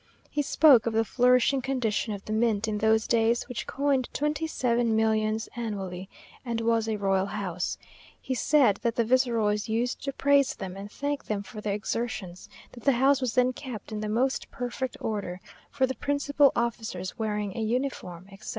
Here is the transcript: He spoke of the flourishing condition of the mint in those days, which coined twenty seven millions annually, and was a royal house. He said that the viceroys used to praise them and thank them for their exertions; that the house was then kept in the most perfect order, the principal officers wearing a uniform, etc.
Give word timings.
He 0.31 0.41
spoke 0.41 0.87
of 0.87 0.93
the 0.93 1.05
flourishing 1.05 1.61
condition 1.61 2.11
of 2.11 2.25
the 2.25 2.33
mint 2.33 2.67
in 2.67 2.79
those 2.79 3.05
days, 3.05 3.47
which 3.47 3.67
coined 3.67 4.09
twenty 4.13 4.47
seven 4.47 4.95
millions 4.95 5.47
annually, 5.55 6.09
and 6.43 6.59
was 6.59 6.89
a 6.89 6.97
royal 6.97 7.27
house. 7.27 7.77
He 8.19 8.33
said 8.33 8.77
that 8.81 8.95
the 8.95 9.05
viceroys 9.05 9.69
used 9.69 10.03
to 10.05 10.11
praise 10.11 10.55
them 10.55 10.75
and 10.75 10.91
thank 10.91 11.25
them 11.25 11.43
for 11.43 11.61
their 11.61 11.75
exertions; 11.75 12.49
that 12.71 12.83
the 12.83 12.93
house 12.93 13.21
was 13.21 13.35
then 13.35 13.53
kept 13.53 13.91
in 13.91 13.99
the 13.99 14.09
most 14.09 14.49
perfect 14.49 14.97
order, 14.99 15.39
the 15.79 15.93
principal 15.93 16.51
officers 16.55 17.19
wearing 17.19 17.55
a 17.55 17.61
uniform, 17.61 18.25
etc. 18.31 18.49